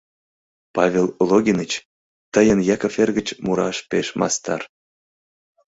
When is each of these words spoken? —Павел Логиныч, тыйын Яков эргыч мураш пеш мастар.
—Павел 0.75 1.07
Логиныч, 1.29 1.71
тыйын 2.33 2.59
Яков 2.75 2.93
эргыч 3.03 3.27
мураш 3.45 3.77
пеш 3.89 4.07
мастар. 4.19 4.61